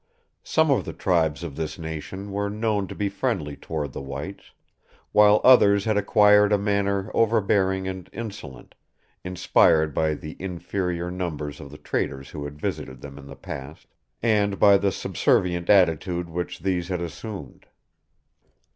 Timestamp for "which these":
16.31-16.87